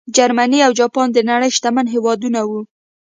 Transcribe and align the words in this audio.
جرمني 0.15 0.59
او 0.67 0.71
جاپان 0.79 1.07
د 1.13 1.17
نړۍ 1.29 1.49
شتمن 1.57 1.85
هېوادونه 1.93 2.39
وو. 2.49 2.61